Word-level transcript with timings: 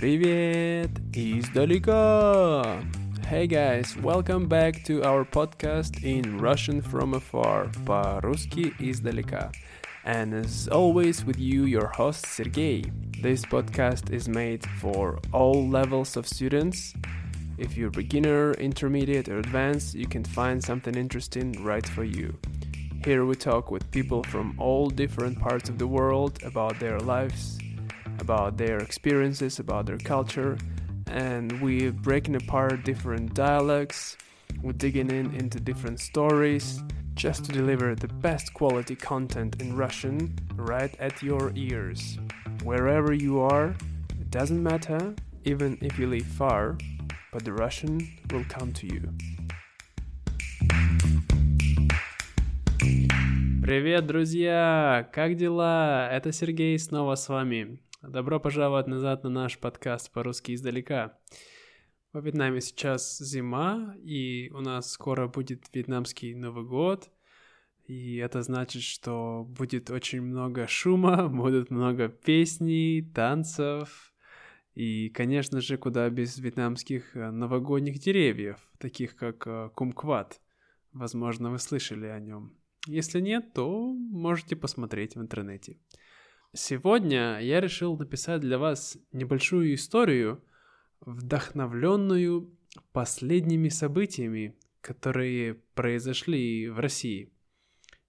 Привет 0.00 0.90
издалека! 1.12 2.82
Hey 3.28 3.46
guys, 3.46 3.96
welcome 4.02 4.46
back 4.46 4.84
to 4.84 5.02
our 5.02 5.24
podcast 5.24 6.04
in 6.04 6.38
Russian 6.38 6.80
from 6.80 7.14
afar, 7.14 7.70
по-русски 7.84 8.72
издалека. 8.78 9.50
And 10.04 10.34
as 10.34 10.68
always, 10.68 11.24
with 11.24 11.38
you, 11.38 11.64
your 11.64 11.88
host 11.88 12.26
Sergey. 12.26 12.84
This 13.20 13.44
podcast 13.44 14.12
is 14.12 14.28
made 14.28 14.64
for 14.80 15.18
all 15.32 15.68
levels 15.68 16.16
of 16.16 16.28
students. 16.28 16.94
If 17.58 17.76
you're 17.76 17.90
beginner, 17.90 18.52
intermediate, 18.52 19.28
or 19.28 19.38
advanced, 19.38 19.94
you 19.94 20.06
can 20.06 20.22
find 20.22 20.62
something 20.62 20.94
interesting 20.94 21.64
right 21.64 21.86
for 21.88 22.04
you. 22.04 22.38
Here 23.04 23.24
we 23.24 23.34
talk 23.34 23.70
with 23.70 23.90
people 23.90 24.22
from 24.24 24.54
all 24.58 24.90
different 24.90 25.38
parts 25.38 25.68
of 25.68 25.78
the 25.78 25.86
world 25.86 26.38
about 26.42 26.78
their 26.78 26.98
lives, 27.00 27.58
about 28.20 28.56
their 28.56 28.78
experiences, 28.78 29.58
about 29.58 29.86
their 29.86 29.98
culture, 29.98 30.58
and 31.06 31.60
we're 31.60 31.92
breaking 31.92 32.36
apart 32.36 32.84
different 32.84 33.34
dialects, 33.34 34.16
we're 34.62 34.72
digging 34.72 35.10
in 35.10 35.34
into 35.34 35.60
different 35.60 36.00
stories 36.00 36.82
just 37.14 37.44
to 37.44 37.52
deliver 37.52 37.94
the 37.94 38.08
best 38.08 38.52
quality 38.52 38.94
content 38.94 39.60
in 39.60 39.76
Russian 39.76 40.36
right 40.54 40.94
at 41.00 41.22
your 41.22 41.52
ears. 41.54 42.18
Wherever 42.62 43.12
you 43.12 43.40
are, 43.40 43.74
it 44.20 44.30
doesn't 44.30 44.62
matter, 44.62 45.14
even 45.44 45.78
if 45.80 45.98
you 45.98 46.08
live 46.08 46.26
far, 46.26 46.76
but 47.32 47.44
the 47.44 47.52
Russian 47.52 48.06
will 48.30 48.44
come 48.48 48.72
to 48.72 48.86
you. 48.86 49.02
Привет, 53.62 54.06
друзья! 54.06 55.08
Как 55.12 55.36
дела? 55.36 56.08
Это 56.12 56.30
Сергей 56.32 56.78
снова 56.78 57.16
с 57.16 57.28
вами. 57.28 57.80
Добро 58.01 58.39
пожаловать 58.39 58.87
назад 58.87 59.23
на 59.23 59.29
наш 59.29 59.59
подкаст 59.59 60.11
по-русски 60.11 60.55
издалека. 60.55 61.19
Во 62.13 62.19
Вьетнаме 62.19 62.59
сейчас 62.59 63.19
зима, 63.19 63.95
и 64.03 64.49
у 64.55 64.61
нас 64.61 64.89
скоро 64.89 65.27
будет 65.27 65.69
вьетнамский 65.71 66.33
Новый 66.33 66.65
год. 66.65 67.11
И 67.85 68.15
это 68.15 68.41
значит, 68.41 68.81
что 68.81 69.45
будет 69.47 69.91
очень 69.91 70.21
много 70.23 70.65
шума, 70.65 71.27
будет 71.29 71.69
много 71.69 72.09
песней, 72.09 73.03
танцев. 73.03 74.15
И, 74.73 75.09
конечно 75.09 75.61
же, 75.61 75.77
куда 75.77 76.09
без 76.09 76.39
вьетнамских 76.39 77.15
э, 77.15 77.29
новогодних 77.29 77.99
деревьев, 77.99 78.57
таких 78.79 79.15
как 79.15 79.45
э, 79.45 79.69
кумкват. 79.75 80.41
Возможно, 80.91 81.51
вы 81.51 81.59
слышали 81.59 82.07
о 82.07 82.19
нем. 82.19 82.57
Если 82.87 83.19
нет, 83.21 83.53
то 83.53 83.93
можете 83.93 84.55
посмотреть 84.55 85.15
в 85.15 85.21
интернете. 85.21 85.77
Сегодня 86.53 87.39
я 87.39 87.61
решил 87.61 87.97
написать 87.97 88.41
для 88.41 88.57
вас 88.57 88.97
небольшую 89.13 89.73
историю, 89.73 90.43
вдохновленную 90.99 92.51
последними 92.91 93.69
событиями, 93.69 94.57
которые 94.81 95.55
произошли 95.75 96.67
в 96.67 96.79
России 96.79 97.31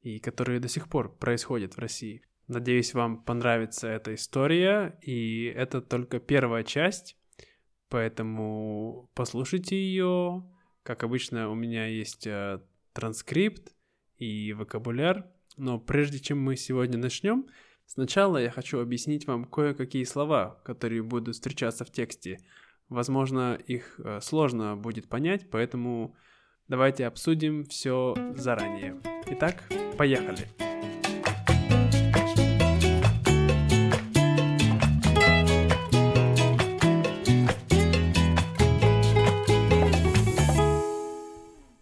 и 0.01 0.19
которые 0.19 0.59
до 0.59 0.67
сих 0.67 0.89
пор 0.89 1.15
происходят 1.17 1.77
в 1.77 1.79
России. 1.79 2.23
Надеюсь, 2.49 2.95
вам 2.95 3.23
понравится 3.23 3.87
эта 3.87 4.13
история, 4.17 4.99
и 5.03 5.45
это 5.45 5.81
только 5.81 6.19
первая 6.19 6.65
часть, 6.65 7.17
поэтому 7.89 9.09
послушайте 9.15 9.77
ее. 9.77 10.45
Как 10.83 11.05
обычно, 11.05 11.49
у 11.49 11.55
меня 11.55 11.87
есть 11.87 12.27
э, 12.27 12.61
транскрипт 12.93 13.73
и 14.17 14.53
вокабуляр, 14.53 15.31
но 15.57 15.79
прежде 15.79 16.19
чем 16.19 16.41
мы 16.43 16.57
сегодня 16.57 16.99
начнем, 16.99 17.47
Сначала 17.87 18.39
я 18.39 18.51
хочу 18.51 18.81
объяснить 18.81 19.27
вам 19.27 19.45
кое-какие 19.45 20.05
слова, 20.05 20.61
которые 20.65 21.03
будут 21.03 21.35
встречаться 21.35 21.85
в 21.85 21.91
тексте. 21.91 22.39
Возможно, 22.89 23.59
их 23.67 23.99
э, 23.99 24.21
сложно 24.21 24.77
будет 24.77 25.09
понять, 25.09 25.51
поэтому 25.51 26.17
давайте 26.69 27.07
обсудим 27.07 27.65
все 27.65 28.15
заранее. 28.37 29.01
Итак, 29.27 29.63
поехали. 29.99 30.49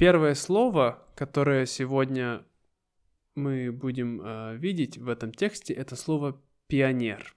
Первое 0.00 0.34
слово, 0.34 1.06
которое 1.14 1.66
сегодня 1.66 2.42
мы 3.34 3.72
будем 3.72 4.20
э, 4.20 4.56
видеть 4.56 4.98
в 4.98 5.08
этом 5.08 5.32
тексте, 5.32 5.74
это 5.74 5.96
слово 5.96 6.40
пионер. 6.66 7.34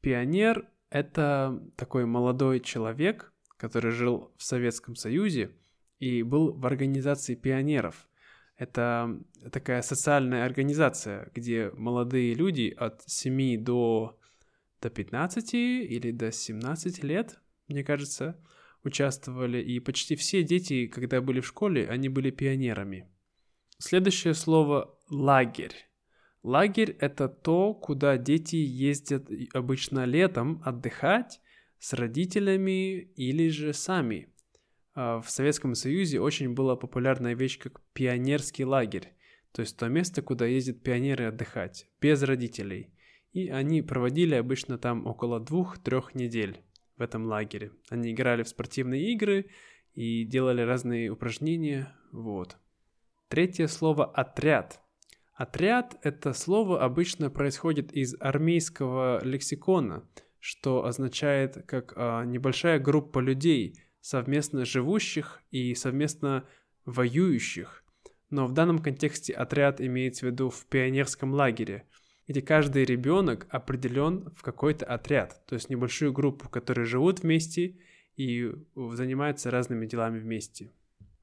Пионер— 0.00 0.68
это 0.90 1.62
такой 1.76 2.06
молодой 2.06 2.60
человек, 2.60 3.32
который 3.56 3.90
жил 3.90 4.32
в 4.36 4.42
Советском 4.42 4.94
Союзе 4.94 5.50
и 5.98 6.22
был 6.22 6.52
в 6.52 6.64
организации 6.66 7.34
пионеров. 7.34 8.08
Это 8.56 9.20
такая 9.52 9.82
социальная 9.82 10.44
организация, 10.44 11.30
где 11.34 11.70
молодые 11.74 12.34
люди 12.34 12.74
от 12.76 13.02
7 13.06 13.62
до, 13.62 14.18
до 14.80 14.90
15 14.90 15.54
или 15.54 16.10
до 16.10 16.32
17 16.32 17.04
лет, 17.04 17.38
мне 17.68 17.84
кажется, 17.84 18.36
участвовали. 18.82 19.62
И 19.62 19.78
почти 19.78 20.16
все 20.16 20.42
дети, 20.42 20.86
когда 20.88 21.20
были 21.20 21.40
в 21.40 21.46
школе, 21.46 21.88
они 21.88 22.08
были 22.08 22.30
пионерами. 22.30 23.08
Следующее 23.80 24.34
слово 24.34 24.98
лагерь. 25.08 25.88
Лагерь— 26.42 26.96
это 27.00 27.28
то, 27.28 27.74
куда 27.74 28.16
дети 28.18 28.56
ездят 28.56 29.28
обычно 29.54 30.04
летом 30.04 30.60
отдыхать 30.64 31.40
с 31.78 31.92
родителями 31.92 32.98
или 33.14 33.48
же 33.48 33.72
сами. 33.72 34.34
А 34.94 35.20
в 35.20 35.30
Советском 35.30 35.76
Союзе 35.76 36.20
очень 36.20 36.54
была 36.54 36.74
популярная 36.74 37.36
вещь, 37.36 37.56
как 37.58 37.80
пионерский 37.92 38.64
лагерь, 38.64 39.14
то 39.52 39.62
есть 39.62 39.76
то 39.76 39.88
место, 39.88 40.22
куда 40.22 40.44
ездят 40.44 40.82
пионеры 40.82 41.26
отдыхать, 41.26 41.86
без 42.00 42.20
родителей. 42.24 42.92
И 43.32 43.48
они 43.48 43.82
проводили 43.82 44.34
обычно 44.34 44.78
там 44.78 45.06
около 45.06 45.38
двух-трех 45.38 46.16
недель 46.16 46.64
в 46.96 47.02
этом 47.02 47.26
лагере. 47.26 47.70
Они 47.90 48.10
играли 48.10 48.42
в 48.42 48.48
спортивные 48.48 49.12
игры 49.12 49.50
и 49.94 50.24
делали 50.24 50.62
разные 50.62 51.10
упражнения, 51.10 51.94
вот. 52.10 52.56
Третье 53.28 53.66
слово 53.66 54.06
«отряд». 54.06 54.80
Отряд— 55.34 55.98
это 56.02 56.32
слово 56.32 56.82
обычно 56.82 57.28
происходит 57.28 57.92
из 57.92 58.16
армейского 58.18 59.22
лексикона, 59.22 60.08
что 60.40 60.86
означает 60.86 61.62
как 61.66 61.92
а, 61.94 62.24
небольшая 62.24 62.78
группа 62.78 63.18
людей, 63.18 63.78
совместно 64.00 64.64
живущих 64.64 65.42
и 65.50 65.74
совместно 65.74 66.44
воюющих. 66.86 67.84
Но 68.30 68.46
в 68.46 68.52
данном 68.52 68.78
контексте 68.78 69.34
отряд 69.34 69.82
имеется 69.82 70.26
в 70.26 70.30
виду 70.30 70.48
в 70.48 70.64
пионерском 70.64 71.34
лагере, 71.34 71.84
где 72.26 72.40
каждый 72.40 72.86
ребенок 72.86 73.46
определен 73.50 74.30
в 74.34 74.42
какой-то 74.42 74.86
отряд, 74.86 75.44
то 75.46 75.54
есть 75.54 75.68
небольшую 75.68 76.14
группу, 76.14 76.48
которые 76.48 76.86
живут 76.86 77.20
вместе 77.20 77.76
и 78.16 78.50
занимаются 78.74 79.50
разными 79.50 79.84
делами 79.84 80.18
вместе. 80.18 80.72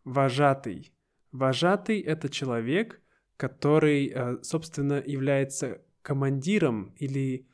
Вожатый. 0.04 0.95
Вожатый— 1.38 2.00
это 2.02 2.30
человек— 2.30 3.02
который, 3.38 4.12
э, 4.14 4.38
собственно, 4.44 5.02
является 5.06 5.82
командиром 6.02 6.94
или 6.98 7.48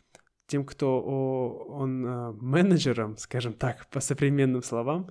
тем, 0.48 0.66
кто 0.66 1.02
он 1.02 2.06
э, 2.06 2.32
менеджером, 2.34 3.18
скажем 3.18 3.54
так, 3.54 3.88
по 3.88 4.00
современным 4.00 4.62
словам, 4.62 5.10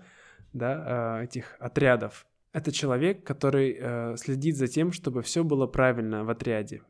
да, 0.53 1.21
э, 1.21 1.25
этих 1.25 1.57
отрядов. 1.59 2.27
Это 2.53 2.73
человек, 2.73 3.25
который 3.25 4.17
следит 4.17 4.57
за 4.57 4.67
тем, 4.67 4.91
чтобы 4.91 5.23
все 5.23 5.45
было 5.45 5.69
правильно 5.69 6.25
в 6.25 6.31
отряде. 6.31 6.83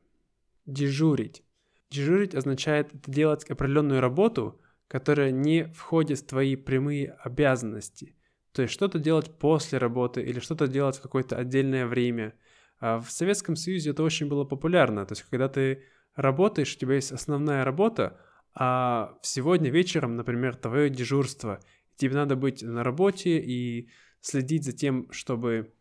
Дежурить. 0.65 1.45
Дежурить 1.91 2.35
означает 2.35 2.89
делать 3.07 3.45
определенную 3.45 4.01
работу, 4.01 4.59
которая 4.89 5.33
не 5.33 5.65
входит 5.65 6.21
в 6.21 6.27
твои 6.27 6.57
прямые 6.57 7.13
обязанности. 7.23 8.17
То 8.53 8.63
есть 8.63 8.75
что-то 8.75 8.99
делать 8.99 9.31
после 9.39 9.79
работы 9.79 10.23
или 10.23 10.41
что-то 10.41 10.67
делать 10.67 10.97
в 10.97 11.03
какое-то 11.03 11.37
отдельное 11.37 11.87
время– 11.87 12.35
а 12.81 12.99
в 12.99 13.11
Советском 13.11 13.57
Союзе 13.57 13.91
это 13.91 14.03
очень 14.03 14.27
было 14.27 14.45
популярно. 14.45 15.05
То 15.05 15.13
есть, 15.13 15.27
когда 15.31 15.49
ты 15.49 15.85
работаешь, 16.17 16.75
у 16.75 16.79
тебя 16.79 16.95
есть 16.95 17.13
основная 17.13 17.65
работа, 17.65 18.19
а 18.55 19.19
сегодня 19.23 19.71
вечером, 19.71 20.17
например, 20.17 20.57
твое 20.57 20.89
дежурство. 20.89 21.61
Тебе 21.97 22.15
надо 22.15 22.37
быть 22.37 22.63
на 22.63 22.83
работе 22.83 23.39
и 23.39 23.91
следить 24.23 24.65
за 24.65 24.73
тем, 24.73 25.13
чтобы, 25.13 25.75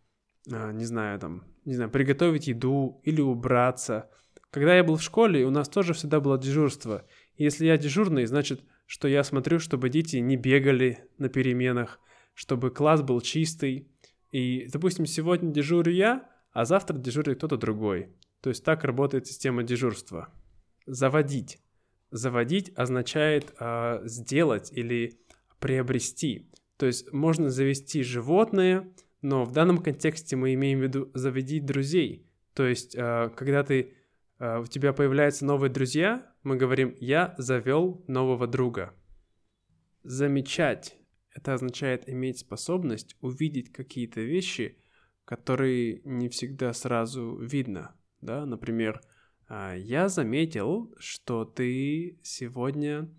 а, 0.51 0.71
не 0.73 0.85
знаю, 0.85 1.19
там, 1.19 1.45
не 1.63 1.73
знаю, 1.73 1.89
приготовить 1.89 2.47
еду 2.47 3.01
или 3.05 3.21
убраться. 3.21 4.09
Когда 4.51 4.75
я 4.75 4.83
был 4.83 4.97
в 4.97 5.03
школе, 5.03 5.45
у 5.45 5.51
нас 5.51 5.69
тоже 5.69 5.93
всегда 5.93 6.19
было 6.19 6.37
дежурство. 6.37 7.05
Если 7.37 7.65
я 7.65 7.77
дежурный, 7.77 8.25
значит, 8.25 8.61
что 8.85 9.07
я 9.07 9.23
смотрю, 9.23 9.59
чтобы 9.59 9.89
дети 9.89 10.17
не 10.17 10.35
бегали 10.35 11.07
на 11.17 11.29
переменах, 11.29 11.99
чтобы 12.39 12.71
класс 12.71 13.01
был 13.01 13.19
чистый. 13.19 13.91
И, 14.31 14.65
допустим, 14.71 15.05
сегодня 15.05 15.51
дежурю 15.51 15.91
я, 15.91 16.29
а 16.53 16.63
завтра 16.63 16.97
дежурит 16.97 17.37
кто-то 17.37 17.57
другой. 17.57 18.15
То 18.39 18.49
есть 18.49 18.63
так 18.63 18.85
работает 18.85 19.27
система 19.27 19.63
дежурства. 19.63 20.29
Заводить. 20.85 21.59
Заводить 22.11 22.71
означает 22.77 23.53
э, 23.59 23.99
сделать 24.05 24.71
или 24.71 25.19
приобрести. 25.59 26.49
То 26.77 26.85
есть 26.85 27.11
можно 27.11 27.49
завести 27.49 28.03
животное, 28.03 28.89
но 29.21 29.43
в 29.43 29.51
данном 29.51 29.79
контексте 29.79 30.37
мы 30.37 30.53
имеем 30.53 30.79
в 30.79 30.83
виду 30.83 31.11
заведи 31.13 31.59
друзей. 31.59 32.25
То 32.53 32.65
есть, 32.65 32.95
э, 32.95 33.31
когда 33.35 33.65
ты, 33.65 33.95
э, 34.39 34.59
у 34.59 34.65
тебя 34.65 34.93
появляются 34.93 35.43
новые 35.43 35.69
друзья, 35.69 36.25
мы 36.43 36.55
говорим 36.55 36.95
«я 37.01 37.35
завел 37.37 38.01
нового 38.07 38.47
друга». 38.47 38.93
Замечать– 40.03 40.95
это 41.33 41.53
означает 41.53 42.09
иметь 42.09 42.39
способность 42.39 43.15
увидеть 43.21 43.71
какие-то 43.71 44.21
вещи, 44.21 44.77
которые 45.25 46.01
не 46.03 46.29
всегда 46.29 46.73
сразу 46.73 47.37
видно. 47.37 47.95
Да? 48.21 48.45
Например, 48.45 49.01
«А, 49.47 49.75
я 49.75 50.09
заметил, 50.09 50.93
что 50.99 51.45
ты 51.45 52.19
сегодня 52.23 53.09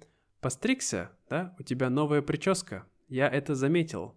постригся, 0.40 1.10
да? 1.28 1.54
У 1.58 1.62
тебя 1.62 1.90
новая 1.90 2.22
прическа. 2.22 2.86
Я 3.08 3.28
это 3.28 3.54
заметил 3.54 4.16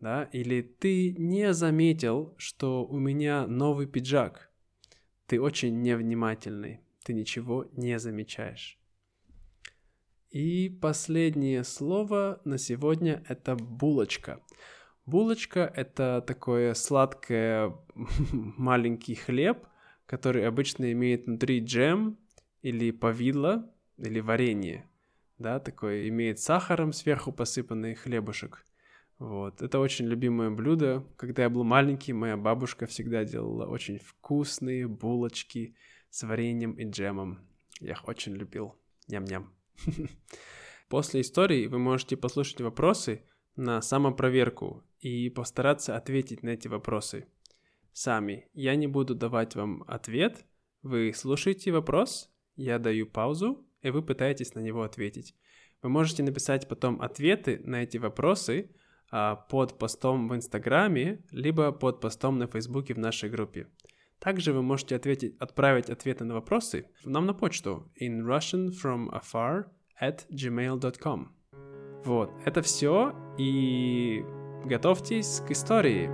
да, 0.00 0.24
или 0.32 0.62
ты 0.62 1.12
не 1.12 1.52
заметил, 1.52 2.34
что 2.38 2.84
у 2.86 2.98
меня 2.98 3.46
новый 3.46 3.86
пиджак. 3.86 4.50
Ты 5.26 5.40
очень 5.40 5.82
невнимательный, 5.82 6.80
ты 7.04 7.12
ничего 7.12 7.68
не 7.72 7.98
замечаешь. 7.98 8.77
И 10.30 10.68
последнее 10.68 11.64
слово 11.64 12.40
на 12.44 12.58
сегодня 12.58 13.24
это 13.28 13.56
булочка. 13.56 14.40
Булочка 15.06 15.72
это 15.74 16.22
такое 16.26 16.74
сладкое 16.74 17.74
маленький 18.32 19.14
хлеб, 19.14 19.66
который 20.04 20.46
обычно 20.46 20.92
имеет 20.92 21.24
внутри 21.26 21.60
джем 21.60 22.18
или 22.60 22.90
повидло 22.90 23.72
или 23.96 24.20
варенье. 24.20 24.86
Да, 25.38 25.60
такое 25.60 26.08
имеет 26.08 26.40
сахаром 26.40 26.92
сверху 26.92 27.32
посыпанный 27.32 27.94
хлебушек. 27.94 28.66
Вот. 29.18 29.62
Это 29.62 29.78
очень 29.78 30.06
любимое 30.06 30.50
блюдо. 30.50 31.06
Когда 31.16 31.44
я 31.44 31.50
был 31.50 31.64
маленький, 31.64 32.12
моя 32.12 32.36
бабушка 32.36 32.86
всегда 32.86 33.24
делала 33.24 33.66
очень 33.66 33.98
вкусные 33.98 34.86
булочки 34.88 35.74
с 36.10 36.22
вареньем 36.22 36.72
и 36.72 36.84
джемом. 36.84 37.38
Я 37.80 37.92
их 37.92 38.06
очень 38.06 38.34
любил. 38.34 38.76
Ням-ням. 39.08 39.57
После 40.88 41.20
истории 41.20 41.66
вы 41.66 41.78
можете 41.78 42.16
послушать 42.16 42.60
вопросы 42.60 43.22
на 43.56 43.82
самопроверку 43.82 44.84
и 45.00 45.28
постараться 45.30 45.96
ответить 45.96 46.42
на 46.42 46.50
эти 46.50 46.68
вопросы. 46.68 47.26
Сами. 47.92 48.48
Я 48.54 48.76
не 48.76 48.86
буду 48.86 49.14
давать 49.14 49.54
вам 49.54 49.84
ответ. 49.86 50.44
Вы 50.82 51.12
слушаете 51.14 51.72
вопрос, 51.72 52.30
я 52.56 52.78
даю 52.78 53.06
паузу, 53.06 53.66
и 53.82 53.90
вы 53.90 54.02
пытаетесь 54.02 54.54
на 54.54 54.60
него 54.60 54.82
ответить. 54.82 55.34
Вы 55.82 55.88
можете 55.88 56.22
написать 56.22 56.68
потом 56.68 57.00
ответы 57.00 57.60
на 57.64 57.82
эти 57.82 57.98
вопросы– 57.98 58.70
а, 59.10 59.36
под 59.36 59.78
постом 59.78 60.28
в 60.28 60.34
Инстаграме, 60.34 61.24
либо 61.30 61.72
под 61.72 62.00
постом 62.00 62.38
на 62.38 62.46
Фейсбуке 62.46 62.94
в 62.94 62.98
нашей 62.98 63.30
группе. 63.30 63.66
Также 64.20 64.52
вы 64.52 64.62
можете 64.62 64.96
ответить, 64.96 65.36
отправить 65.38 65.90
ответы 65.90 66.24
на 66.24 66.34
вопросы 66.34 66.86
нам 67.04 67.26
на 67.26 67.34
почту 67.34 67.90
in 68.00 68.22
Russian 68.22 68.70
from 68.70 69.08
afar 69.10 69.66
at 70.00 70.26
gmail.com. 70.30 71.32
Вот, 72.04 72.30
это 72.44 72.62
все, 72.62 73.14
и 73.38 74.24
готовьтесь 74.64 75.40
к 75.46 75.50
истории. 75.50 76.08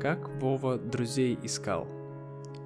Как 0.00 0.28
Вова 0.40 0.78
друзей 0.78 1.38
искал? 1.42 1.88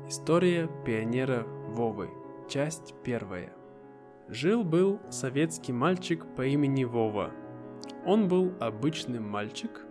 История 0.09 0.69
пионера 0.85 1.47
Вовы. 1.69 2.11
Часть 2.49 2.95
первая. 3.05 3.53
Жил-был 4.29 5.01
советский 5.11 5.73
мальчик 5.73 6.25
по 6.35 6.45
имени 6.45 6.85
Вова. 6.85 7.31
Он 8.05 8.29
был 8.29 8.53
обычным 8.61 9.29
мальчик, 9.29 9.85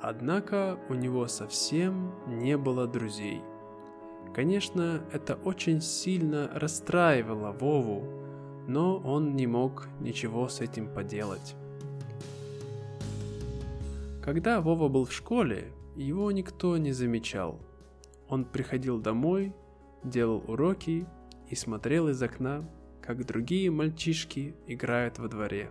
однако 0.00 0.78
у 0.88 0.94
него 0.94 1.26
совсем 1.26 2.14
не 2.26 2.56
было 2.56 2.86
друзей. 2.86 3.42
Конечно, 4.34 5.02
это 5.12 5.36
очень 5.36 5.80
сильно 5.80 6.50
расстраивало 6.52 7.52
Вову, 7.52 8.04
но 8.66 8.98
он 8.98 9.34
не 9.34 9.46
мог 9.46 9.88
ничего 10.00 10.48
с 10.48 10.60
этим 10.60 10.92
поделать. 10.92 11.54
Когда 14.22 14.60
Вова 14.60 14.88
был 14.88 15.04
в 15.04 15.12
школе, 15.12 15.72
его 15.94 16.30
никто 16.32 16.76
не 16.76 16.92
замечал. 16.92 17.60
Он 18.28 18.44
приходил 18.44 18.98
домой, 19.00 19.54
делал 20.02 20.42
уроки 20.48 21.06
и 21.48 21.54
смотрел 21.54 22.08
из 22.08 22.20
окна, 22.22 22.68
как 23.00 23.24
другие 23.24 23.70
мальчишки 23.70 24.56
играют 24.66 25.18
во 25.18 25.28
дворе. 25.28 25.70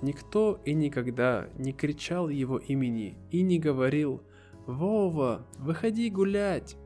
Никто 0.00 0.60
и 0.64 0.74
никогда 0.74 1.48
не 1.56 1.72
кричал 1.72 2.28
его 2.28 2.58
имени 2.58 3.16
и 3.30 3.42
не 3.42 3.58
говорил 3.58 4.22
«Вова, 4.66 5.46
выходи 5.58 6.08
гулять!». 6.10 6.76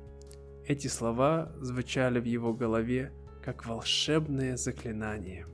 Эти 0.66 0.86
слова 0.86 1.52
звучали 1.60 2.20
в 2.20 2.24
его 2.24 2.54
голове, 2.54 3.12
как 3.42 3.66
волшебное 3.66 4.56
заклинание. 4.56 5.46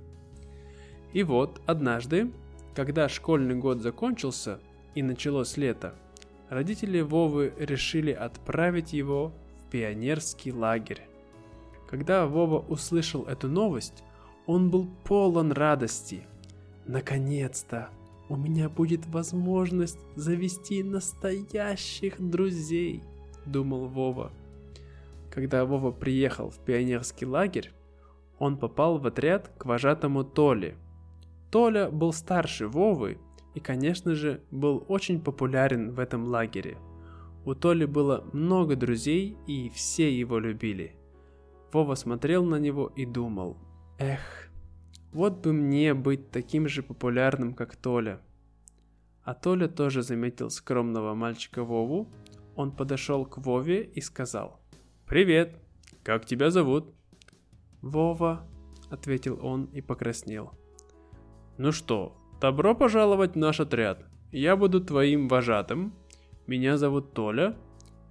И 1.12 1.22
вот 1.22 1.60
однажды, 1.66 2.30
когда 2.74 3.08
школьный 3.08 3.56
год 3.56 3.80
закончился 3.80 4.60
и 4.94 5.02
началось 5.02 5.56
лето, 5.56 5.94
родители 6.50 7.00
Вовы 7.00 7.52
решили 7.58 8.12
отправить 8.12 8.92
его 8.92 9.32
в 9.66 9.70
пионерский 9.70 10.52
лагерь. 10.52 11.08
Когда 11.88 12.26
Вова 12.26 12.58
услышал 12.60 13.24
эту 13.24 13.48
новость, 13.48 14.04
он 14.46 14.70
был 14.70 14.88
полон 15.04 15.52
радости. 15.52 16.26
Наконец-то 16.88 17.90
у 18.30 18.36
меня 18.36 18.70
будет 18.70 19.06
возможность 19.06 19.98
завести 20.16 20.82
настоящих 20.82 22.18
друзей, 22.18 23.02
думал 23.44 23.88
Вова. 23.88 24.32
Когда 25.30 25.66
Вова 25.66 25.90
приехал 25.92 26.48
в 26.48 26.58
пионерский 26.60 27.26
лагерь, 27.26 27.72
он 28.38 28.56
попал 28.56 28.96
в 28.96 29.06
отряд 29.06 29.52
к 29.58 29.66
вожатому 29.66 30.24
Толе. 30.24 30.76
Толя 31.50 31.90
был 31.90 32.14
старше 32.14 32.68
Вовы 32.68 33.18
и, 33.54 33.60
конечно 33.60 34.14
же, 34.14 34.40
был 34.50 34.82
очень 34.88 35.20
популярен 35.20 35.90
в 35.90 36.00
этом 36.00 36.24
лагере. 36.24 36.78
У 37.44 37.54
Толи 37.54 37.84
было 37.84 38.24
много 38.32 38.76
друзей 38.76 39.36
и 39.46 39.68
все 39.68 40.10
его 40.10 40.38
любили. 40.38 40.94
Вова 41.70 41.96
смотрел 41.96 42.44
на 42.44 42.56
него 42.56 42.90
и 42.96 43.04
думал, 43.04 43.58
эх, 43.98 44.47
вот 45.12 45.38
бы 45.38 45.52
мне 45.52 45.94
быть 45.94 46.30
таким 46.30 46.68
же 46.68 46.82
популярным, 46.82 47.54
как 47.54 47.76
Толя. 47.76 48.20
А 49.22 49.34
Толя 49.34 49.68
тоже 49.68 50.02
заметил 50.02 50.50
скромного 50.50 51.14
мальчика 51.14 51.64
Вову. 51.64 52.08
Он 52.56 52.72
подошел 52.72 53.24
к 53.24 53.38
Вове 53.38 53.84
и 53.84 54.00
сказал, 54.00 54.60
«Привет, 55.06 55.56
как 56.02 56.26
тебя 56.26 56.50
зовут?» 56.50 56.94
«Вова»,— 57.82 58.46
ответил 58.90 59.38
он 59.42 59.64
и 59.66 59.80
покраснел. 59.80 60.52
«Ну 61.56 61.72
что, 61.72 62.16
добро 62.40 62.74
пожаловать 62.74 63.34
в 63.34 63.38
наш 63.38 63.60
отряд. 63.60 64.04
Я 64.32 64.56
буду 64.56 64.80
твоим 64.80 65.28
вожатым. 65.28 65.94
Меня 66.46 66.76
зовут 66.76 67.12
Толя, 67.12 67.56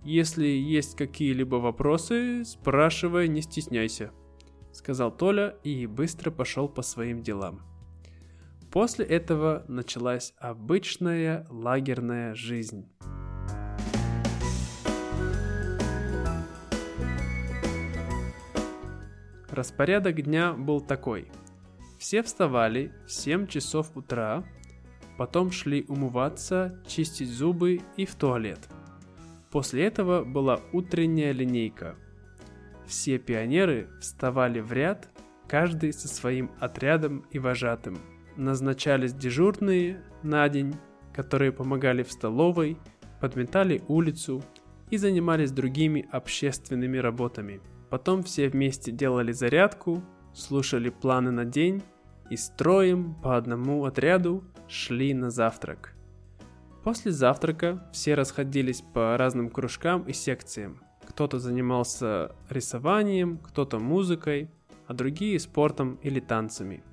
если 0.03 0.47
есть 0.47 0.95
какие-либо 0.95 1.55
вопросы, 1.55 2.45
спрашивай, 2.45 3.27
не 3.27 3.41
стесняйся»,— 3.41 4.11
сказал 4.77 5.11
Толя 5.11 5.55
и 5.63 5.85
быстро 5.87 6.31
пошел 6.31 6.69
по 6.69 6.81
своим 6.81 7.21
делам. 7.21 7.61
После 8.71 9.05
этого 9.05 9.65
началась 9.67 10.33
обычная 10.37 11.47
лагерная 11.49 12.35
жизнь. 12.35 12.87
Распорядок 19.49 20.21
дня 20.21 20.53
был 20.53 20.79
такой. 20.79 21.31
Все 21.97 22.21
вставали 22.21 22.93
в 23.07 23.11
7 23.11 23.47
часов 23.47 23.97
утра, 23.97 24.43
потом 25.17 25.51
шли 25.51 25.83
умываться, 25.87 26.79
чистить 26.87 27.29
зубы 27.29 27.81
и 27.95 28.05
в 28.05 28.15
туалет– 28.15 28.59
После 29.51 29.85
этого 29.85 30.23
была 30.25 30.59
утренняя 30.73 31.31
линейка. 31.31 31.95
Все 32.87 33.17
пионеры 33.17 33.89
вставали 33.99 34.59
в 34.59 34.71
ряд, 34.71 35.09
каждый 35.47 35.93
со 35.93 36.07
своим 36.07 36.51
отрядом 36.59 37.25
и 37.31 37.39
вожатым. 37.39 37.97
Назначались 38.35 39.13
дежурные 39.13 40.01
на 40.23 40.47
день, 40.49 40.75
которые 41.13 41.51
помогали 41.51 42.03
в 42.03 42.11
столовой, 42.11 42.77
подметали 43.19 43.83
улицу 43.87 44.43
и 44.89 44.97
занимались 44.97 45.51
другими 45.51 46.07
общественными 46.11 46.97
работами. 46.97 47.61
Потом 47.89 48.23
все 48.23 48.49
вместе 48.49 48.91
делали 48.91 49.31
зарядку, 49.31 50.03
слушали 50.33 50.89
планы 50.89 51.31
на 51.31 51.45
день 51.45 51.83
и 52.29 52.37
строем 52.37 53.15
по 53.21 53.37
одному 53.37 53.85
отряду 53.85 54.43
шли 54.67 55.13
на 55.13 55.29
завтрак– 55.29 55.93
После 56.87 57.11
завтрака 57.11 57.83
все 57.91 58.13
расходились 58.13 58.81
по 58.81 59.17
разным 59.17 59.49
кружкам 59.49 60.03
и 60.03 60.13
секциям. 60.13 60.79
Кто-то 61.17 61.39
занимался 61.39 62.31
рисованием, 62.47 63.39
кто-то 63.39 63.79
музыкой, 63.79 64.51
а 64.85 64.93
другие 64.93 65.39
спортом 65.39 65.95
или 66.03 66.19
танцами. 66.19 66.83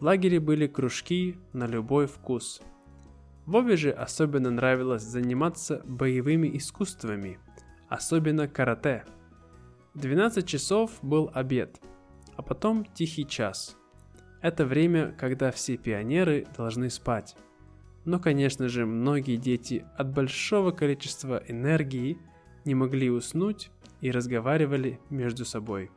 В 0.00 0.04
лагере 0.04 0.40
были 0.40 0.66
кружки 0.66 1.36
на 1.52 1.66
любой 1.66 2.06
вкус. 2.06 2.62
Вове 3.44 3.76
же 3.76 3.90
особенно 3.90 4.50
нравилось 4.50 5.02
заниматься 5.02 5.82
боевыми 5.84 6.56
искусствами, 6.56 7.38
особенно 7.90 8.48
карате. 8.48 9.04
12 9.96 10.46
часов 10.46 10.90
был 11.02 11.30
обед, 11.34 11.78
а 12.36 12.40
потом 12.40 12.86
тихий 12.86 13.26
час. 13.26 13.76
Это 14.40 14.64
время, 14.64 15.14
когда 15.18 15.50
все 15.50 15.76
пионеры 15.76 16.46
должны 16.56 16.88
спать. 16.88 17.36
Но, 18.06 18.18
конечно 18.18 18.70
же, 18.70 18.86
многие 18.86 19.36
дети 19.36 19.84
от 19.98 20.10
большого 20.10 20.70
количества 20.70 21.42
энергии 21.46 22.16
не 22.64 22.74
могли 22.74 23.10
уснуть 23.10 23.70
и 24.00 24.10
разговаривали 24.10 25.00
между 25.10 25.44
собой. 25.44 25.90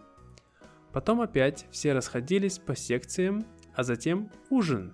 Потом 0.93 1.22
опять 1.22 1.67
все 1.72 1.93
расходились 1.93 2.57
по 2.57 2.75
секциям, 2.75 3.45
а 3.75 3.84
затем 3.84 4.31
ужин. 4.50 4.93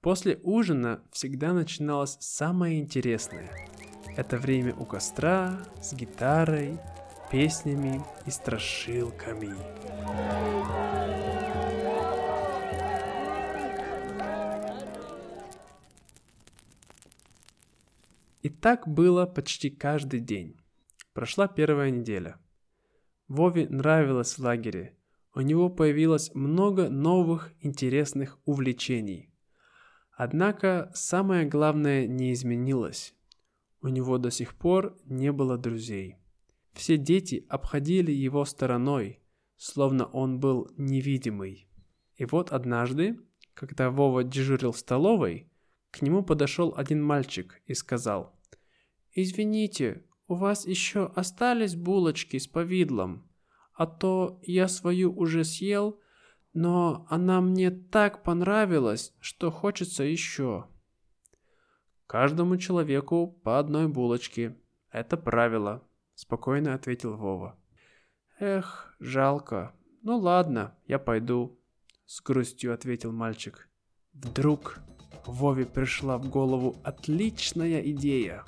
После 0.00 0.38
ужина 0.42 1.02
всегда 1.10 1.52
начиналось 1.52 2.16
самое 2.20 2.80
интересное. 2.80 3.50
Это 4.16 4.36
время 4.36 4.74
у 4.74 4.84
костра, 4.84 5.60
с 5.80 5.92
гитарой, 5.92 6.78
песнями 7.30 8.02
и 8.26 8.30
страшилками. 8.30 9.54
И 18.42 18.48
так 18.48 18.86
было 18.86 19.24
почти 19.24 19.70
каждый 19.70 20.20
день. 20.20 20.56
Прошла 21.12 21.46
первая 21.46 21.90
неделя. 21.90 22.38
Вове 23.28 23.68
нравилось 23.68 24.38
в 24.38 24.38
лагере. 24.38 24.96
У 25.34 25.40
него 25.40 25.68
появилось 25.68 26.34
много 26.34 26.88
новых 26.88 27.52
интересных 27.60 28.38
увлечений. 28.44 29.30
Однако 30.12 30.90
самое 30.94 31.46
главное 31.46 32.06
не 32.06 32.32
изменилось. 32.32 33.14
У 33.82 33.88
него 33.88 34.18
до 34.18 34.30
сих 34.30 34.54
пор 34.54 34.96
не 35.04 35.32
было 35.32 35.58
друзей. 35.58 36.16
Все 36.72 36.96
дети 36.96 37.44
обходили 37.48 38.12
его 38.12 38.44
стороной, 38.44 39.20
словно 39.56 40.06
он 40.06 40.40
был 40.40 40.70
невидимый. 40.78 41.68
И 42.16 42.24
вот 42.24 42.52
однажды, 42.52 43.18
когда 43.52 43.90
Вова 43.90 44.24
дежурил 44.24 44.72
в 44.72 44.78
столовой, 44.78 45.50
к 45.90 46.00
нему 46.00 46.22
подошел 46.22 46.72
один 46.76 47.02
мальчик 47.02 47.60
и 47.66 47.74
сказал, 47.74 48.38
«Извините, 49.12 50.04
у 50.32 50.34
вас 50.34 50.66
еще 50.66 51.12
остались 51.14 51.76
булочки 51.76 52.38
с 52.38 52.46
повидлом? 52.46 53.28
А 53.74 53.86
то 53.86 54.40
я 54.42 54.66
свою 54.66 55.14
уже 55.14 55.44
съел, 55.44 56.00
но 56.54 57.06
она 57.10 57.42
мне 57.42 57.70
так 57.70 58.22
понравилась, 58.22 59.12
что 59.20 59.50
хочется 59.50 60.04
еще». 60.04 60.66
«Каждому 62.06 62.56
человеку 62.56 63.26
по 63.44 63.58
одной 63.58 63.88
булочке. 63.88 64.56
Это 64.90 65.18
правило»,– 65.18 65.82
спокойно 66.14 66.74
ответил 66.74 67.16
Вова. 67.16 67.58
«Эх, 68.38 68.94
жалко. 68.98 69.74
Ну 70.02 70.16
ладно, 70.16 70.74
я 70.86 70.98
пойду»,– 70.98 71.58
с 72.06 72.22
грустью 72.22 72.72
ответил 72.72 73.12
мальчик. 73.12 73.68
Вдруг 74.14 74.78
Вове 75.26 75.66
пришла 75.66 76.16
в 76.16 76.28
голову 76.30 76.76
отличная 76.84 77.80
идея. 77.80 78.44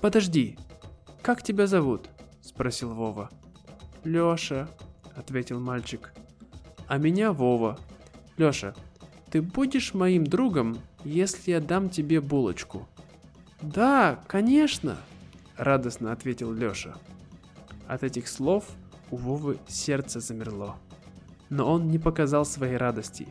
«Подожди, 0.00 0.58
как 1.24 1.42
тебя 1.42 1.66
зовут?»– 1.66 2.10
спросил 2.42 2.92
Вова. 2.92 3.30
«Лёша»,– 4.04 4.68
ответил 5.16 5.58
мальчик. 5.58 6.12
«А 6.86 6.98
меня 6.98 7.32
Вова. 7.32 7.78
Лёша, 8.36 8.74
ты 9.30 9.40
будешь 9.40 9.94
моим 9.94 10.24
другом, 10.24 10.76
если 11.02 11.52
я 11.52 11.60
дам 11.60 11.88
тебе 11.88 12.20
булочку?» 12.20 12.86
«Да, 13.62 14.20
конечно!»– 14.26 14.98
радостно 15.56 16.12
ответил 16.12 16.52
Лёша. 16.52 16.94
От 17.88 18.02
этих 18.02 18.28
слов 18.28 18.66
у 19.10 19.16
Вовы 19.16 19.58
сердце 19.66 20.20
замерло. 20.20 20.76
Но 21.48 21.72
он 21.72 21.88
не 21.88 21.98
показал 21.98 22.44
своей 22.44 22.76
радости. 22.76 23.28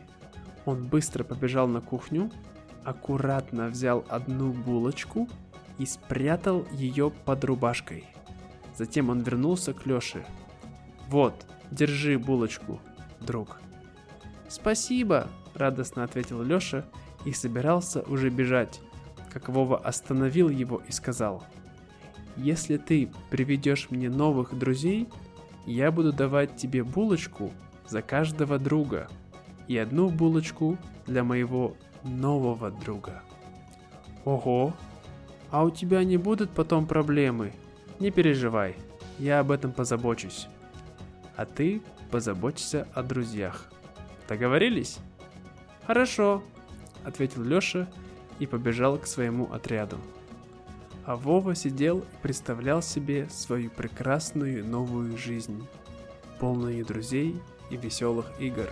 Он 0.64 0.84
быстро 0.84 1.22
побежал 1.22 1.68
на 1.68 1.80
кухню, 1.80 2.32
аккуратно 2.82 3.68
взял 3.68 4.04
одну 4.08 4.52
булочку 4.52 5.28
и 5.78 5.86
спрятал 5.86 6.66
ее 6.72 7.10
под 7.10 7.44
рубашкой. 7.44 8.04
Затем 8.76 9.10
он 9.10 9.20
вернулся 9.20 9.72
к 9.72 9.86
Лёше. 9.86 10.24
«Вот, 11.08 11.46
держи 11.70 12.18
булочку, 12.18 12.80
друг». 13.20 13.60
«Спасибо!»– 14.48 15.28
радостно 15.54 16.04
ответил 16.04 16.42
Лёша 16.42 16.84
и 17.24 17.32
собирался 17.32 18.02
уже 18.02 18.30
бежать, 18.30 18.80
как 19.32 19.48
Вова 19.48 19.78
остановил 19.78 20.48
его 20.48 20.82
и 20.88 20.92
сказал– 20.92 21.44
если 22.36 22.78
ты 22.78 23.10
приведешь 23.30 23.88
мне 23.90 24.10
новых 24.10 24.58
друзей, 24.58 25.08
я 25.66 25.92
буду 25.92 26.12
давать 26.12 26.56
тебе 26.56 26.82
булочку 26.82 27.52
за 27.86 28.02
каждого 28.02 28.58
друга 28.58 29.08
и 29.68 29.78
одну 29.78 30.08
булочку 30.08 30.76
для 31.06 31.22
моего 31.22 31.76
нового 32.02 32.70
друга. 32.70 33.22
Ого, 34.24 34.74
а 35.54 35.62
у 35.62 35.70
тебя 35.70 36.02
не 36.02 36.16
будут 36.16 36.50
потом 36.50 36.84
проблемы? 36.84 37.52
Не 38.00 38.10
переживай, 38.10 38.74
я 39.20 39.38
об 39.38 39.52
этом 39.52 39.70
позабочусь. 39.70 40.48
А 41.36 41.46
ты 41.46 41.80
позаботься 42.10 42.88
о 42.92 43.04
друзьях. 43.04 43.70
Договорились? 44.28 44.98
Хорошо, 45.86 46.42
ответил 47.04 47.44
Лёша 47.44 47.88
и 48.40 48.46
побежал 48.46 48.98
к 48.98 49.06
своему 49.06 49.52
отряду 49.52 49.96
а 51.06 51.16
Вова 51.16 51.54
сидел 51.54 51.98
и 52.00 52.04
представлял 52.22 52.82
себе 52.82 53.28
свою 53.28 53.70
прекрасную 53.70 54.66
новую 54.66 55.16
жизнь, 55.16 55.68
полную 56.40 56.84
друзей 56.84 57.40
и 57.70 57.76
веселых 57.76 58.26
игр. 58.40 58.68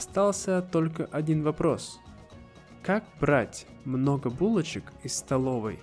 Остался 0.00 0.62
только 0.62 1.04
один 1.12 1.42
вопрос. 1.42 2.00
Как 2.82 3.04
брать 3.20 3.66
много 3.84 4.30
булочек 4.30 4.94
из 5.02 5.14
столовой, 5.14 5.78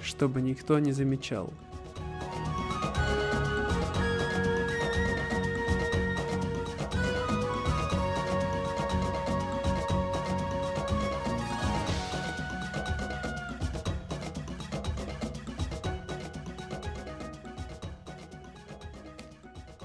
чтобы 0.00 0.42
никто 0.42 0.80
не 0.80 0.90
замечал– 0.90 1.54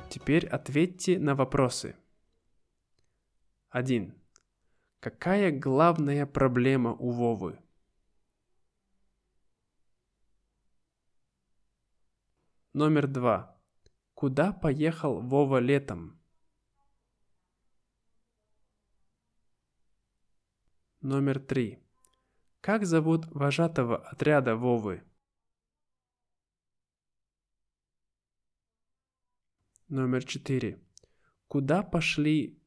Теперь 0.09 0.47
ответьте 0.47 1.19
на 1.19 1.35
вопросы. 1.35 1.95
1. 3.75 4.13
Какая 5.01 5.51
главная 5.51 6.25
проблема 6.25 6.93
у 6.93 7.11
Вовы? 7.11 7.59
Номер 12.71 13.07
2. 13.07 13.61
Куда 14.13 14.53
поехал 14.53 15.19
Вова 15.19 15.57
летом? 15.57 16.17
Номер 21.01 21.41
3. 21.41 21.77
Как 22.61 22.85
зовут 22.85 23.25
вожатого 23.25 23.97
отряда 24.07 24.55
Вовы? 24.55 25.03
Номер 29.89 30.23
четыре. 30.23 30.81
Куда 31.49 31.83
пошли, 31.83 32.64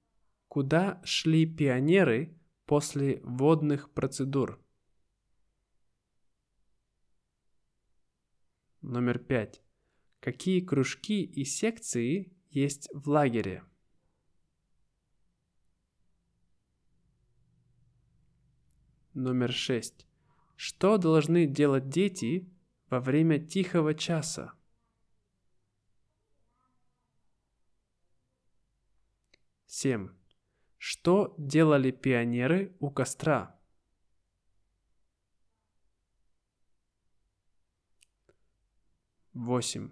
куда 0.49 1.01
шли 1.05 1.47
пионеры 1.47 2.37
после 2.67 3.21
водных 3.23 3.91
процедур? 3.93 4.61
Номер 8.81 9.19
пять. 9.19 9.63
Какие 10.21 10.61
кружки 10.61 11.23
и 11.23 11.45
секции 11.45 12.37
есть 12.51 12.89
в 12.93 13.09
лагере? 13.09 13.65
Номер 19.15 19.53
шесть. 19.53 20.07
Что 20.57 20.97
должны 20.97 21.47
делать 21.47 21.89
дети 21.89 22.49
во 22.89 23.01
время 23.01 23.39
тихого 23.39 23.95
часа? 23.95 24.55
7. 29.67 30.18
Что 30.79 31.35
делали 31.39 31.91
пионеры 31.91 32.77
у 32.79 32.91
костра? 32.91 33.61
Восемь. 39.33 39.91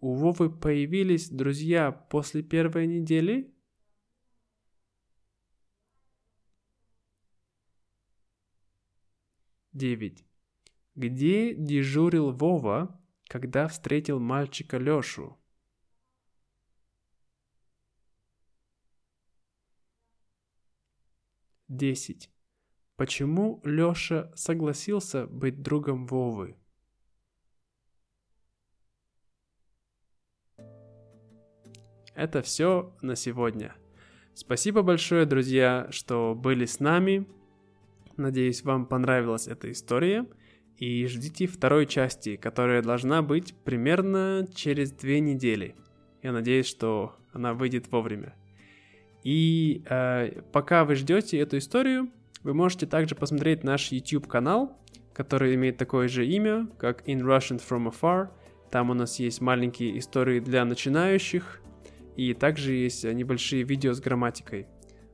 У 0.00 0.14
Вовы 0.14 0.50
появились 0.50 1.30
друзья 1.30 1.92
после 1.92 2.42
первой 2.42 2.86
недели? 2.86 3.54
Девять. 9.72 10.24
Где 10.94 11.54
дежурил 11.54 12.30
Вова, 12.32 13.00
когда 13.28 13.68
встретил 13.68 14.20
мальчика 14.20 14.78
Лёшу? 14.78 15.38
Десять. 21.68 22.30
Почему 22.96 23.62
Лёша 23.64 24.30
согласился 24.36 25.26
быть 25.26 25.62
другом 25.62 26.06
Вовы? 26.06 26.56
Это 32.14 32.42
все 32.42 32.94
на 33.00 33.16
сегодня. 33.16 33.74
Спасибо 34.34 34.82
большое, 34.82 35.24
друзья, 35.24 35.88
что 35.90 36.34
были 36.34 36.66
с 36.66 36.80
нами. 36.80 37.26
Надеюсь, 38.18 38.62
вам 38.62 38.84
понравилась 38.86 39.48
эта 39.48 39.72
история. 39.72 40.26
И 40.76 41.06
ждите 41.06 41.46
второй 41.46 41.86
части, 41.86 42.36
которая 42.36 42.82
должна 42.82 43.22
быть 43.22 43.54
примерно 43.64 44.46
через 44.54 44.92
две 44.92 45.20
недели. 45.20 45.74
Я 46.22 46.32
надеюсь, 46.32 46.66
что 46.66 47.16
она 47.32 47.54
выйдет 47.54 47.90
вовремя. 47.90 48.34
И 49.24 49.82
э, 49.88 50.42
пока 50.52 50.84
вы 50.84 50.94
ждете 50.94 51.38
эту 51.38 51.58
историю, 51.58 52.10
вы 52.42 52.54
можете 52.54 52.86
также 52.86 53.14
посмотреть 53.14 53.64
наш 53.64 53.90
YouTube 53.90 54.28
канал, 54.28 54.78
который 55.14 55.54
имеет 55.54 55.78
такое 55.78 56.08
же 56.08 56.26
имя, 56.26 56.68
как 56.78 57.08
In 57.08 57.20
Russian 57.20 57.60
From 57.60 57.90
Afar. 57.90 58.28
Там 58.70 58.90
у 58.90 58.94
нас 58.94 59.18
есть 59.18 59.40
маленькие 59.40 59.98
истории 59.98 60.40
для 60.40 60.64
начинающих, 60.64 61.62
и 62.16 62.34
также 62.34 62.72
есть 62.74 63.04
небольшие 63.04 63.62
видео 63.62 63.94
с 63.94 64.00
грамматикой. 64.00 64.66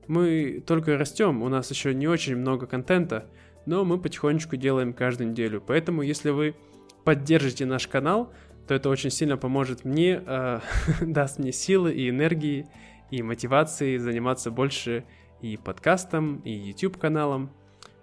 Мы 0.08 0.62
только 0.66 0.98
растем, 0.98 1.42
у 1.42 1.48
нас 1.48 1.70
еще 1.70 1.94
не 1.94 2.08
очень 2.08 2.36
много 2.36 2.66
контента, 2.66 3.26
но 3.64 3.84
мы 3.84 4.00
потихонечку 4.00 4.56
делаем 4.56 4.92
каждую 4.92 5.30
неделю. 5.30 5.62
Поэтому, 5.64 6.02
если 6.02 6.30
вы 6.30 6.56
поддержите 7.04 7.64
наш 7.64 7.86
канал, 7.86 8.32
то 8.66 8.74
это 8.74 8.88
очень 8.88 9.10
сильно 9.10 9.36
поможет 9.36 9.84
мне, 9.84 10.20
э, 10.26 10.60
даст 11.02 11.38
мне 11.38 11.52
силы 11.52 11.92
и 11.92 12.08
энергии, 12.08 12.66
и 13.10 13.22
мотивации 13.22 13.96
заниматься 13.96 14.50
больше 14.50 15.04
и 15.40 15.56
подкастом, 15.56 16.36
и 16.44 16.52
YouTube 16.52 16.98
каналом. 16.98 17.50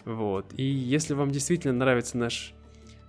Вот. 0.05 0.53
И 0.57 0.63
если 0.63 1.13
вам 1.13 1.31
действительно 1.31 1.73
нравится 1.73 2.17
наш 2.17 2.53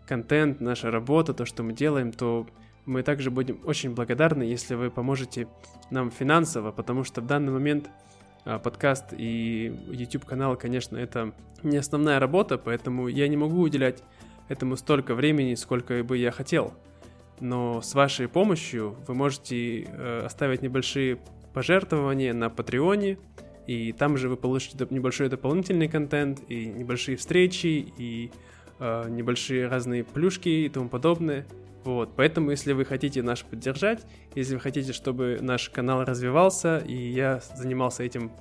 контент, 0.07 0.61
наша 0.61 0.91
работа, 0.91 1.35
то, 1.35 1.45
что 1.45 1.63
мы 1.63 1.73
делаем, 1.73 2.13
то 2.13 2.47
мы 2.87 3.03
также 3.03 3.31
будем 3.31 3.61
очень 3.65 3.95
благодарны, 3.95 4.43
если 4.43 4.75
вы 4.75 4.91
поможете 4.91 5.47
нам 5.91 6.11
финансово, 6.11 6.73
потому 6.73 7.05
что 7.05 7.21
в 7.21 7.27
данный 7.27 7.53
момент 7.53 7.91
а, 8.45 8.59
подкаст 8.59 9.13
и 9.13 9.73
YouTube 9.91 10.25
канал, 10.25 10.57
конечно, 10.57 10.97
это 10.97 11.35
не 11.63 11.77
основная 11.77 12.19
работа, 12.19 12.57
поэтому 12.57 13.09
я 13.09 13.29
не 13.29 13.37
могу 13.37 13.61
уделять 13.61 14.03
этому 14.49 14.77
столько 14.77 15.15
времени, 15.15 15.55
сколько 15.55 16.03
бы 16.03 16.17
я 16.17 16.31
хотел. 16.31 16.73
Но 17.41 17.83
с 17.83 17.95
вашей 17.95 18.27
помощью 18.27 18.97
вы 19.07 19.15
можете 19.15 19.83
э, 19.83 20.23
оставить 20.25 20.63
небольшие 20.63 21.19
пожертвования 21.53 22.35
на 22.35 22.51
Патреоне, 22.51 23.19
и 23.67 23.93
там 23.93 24.17
же 24.17 24.29
вы 24.29 24.37
получите 24.37 24.87
небольшой 24.91 25.29
дополнительный 25.29 25.89
контент, 25.89 26.41
и 26.49 26.67
небольшие 26.67 27.17
встречи, 27.17 27.93
и 27.99 28.31
э, 28.79 29.09
небольшие 29.11 29.69
разные 29.69 30.05
плюшки 30.05 30.49
и 30.49 30.69
тому 30.69 30.89
подобное. 30.89 31.47
Вот, 31.85 32.11
поэтому, 32.17 32.51
если 32.51 32.73
вы 32.73 32.85
хотите 32.85 33.23
нас 33.23 33.43
поддержать, 33.43 34.05
если 34.35 34.55
вы 34.55 34.61
хотите, 34.61 34.93
чтобы 34.93 35.39
наш 35.41 35.71
канал 35.71 36.05
развивался, 36.05 36.79
и 36.79 36.95
я 36.95 37.41
занимался 37.55 38.03
этим, 38.03 38.33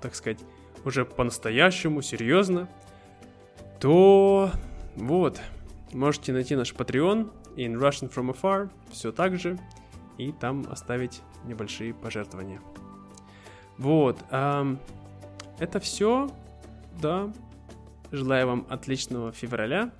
так 0.00 0.14
сказать, 0.14 0.40
уже 0.84 1.04
по-настоящему, 1.04 2.02
серьезно, 2.02 2.68
то 3.80 4.50
вот, 4.96 5.40
можете 5.92 6.32
найти 6.32 6.54
наш 6.54 6.72
Patreon 6.72 7.30
in 7.56 7.74
Russian 7.74 8.12
from 8.12 8.34
afar, 8.34 8.70
все 8.90 9.12
так 9.12 9.38
же, 9.38 9.58
и 10.18 10.32
там 10.32 10.66
оставить 10.70 11.22
небольшие 11.44 11.94
пожертвования. 11.94 12.60
Вот, 13.78 14.18
это 14.30 15.80
все, 15.80 16.30
да. 17.00 17.32
Желаю 18.10 18.46
вам 18.46 18.66
отличного 18.68 19.32
февраля 19.32 19.90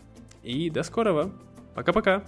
и 0.42 0.68
до 0.70 0.82
скорого. 0.82 1.32
Пока-пока. 1.74 2.22